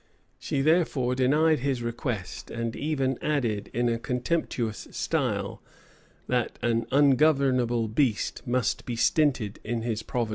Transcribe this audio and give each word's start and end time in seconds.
She 0.39 0.61
therefore 0.63 1.13
denied 1.13 1.59
his 1.59 1.83
request; 1.83 2.49
and 2.49 2.75
even 2.75 3.19
added, 3.21 3.69
in 3.71 3.87
a 3.87 3.99
contemptuous 3.99 4.87
style, 4.89 5.61
that 6.25 6.57
an 6.63 6.87
ungovernable 6.91 7.87
beast 7.87 8.41
must 8.47 8.87
be 8.87 8.95
stinted 8.95 9.59
in 9.63 9.83
his 9.83 10.01
provender. 10.01 10.29